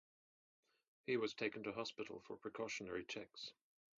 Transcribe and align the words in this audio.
He 1.05 1.17
was 1.17 1.35
taken 1.35 1.61
to 1.61 1.73
hospital 1.73 2.21
for 2.25 2.35
precautionary 2.35 3.05
checks. 3.05 3.51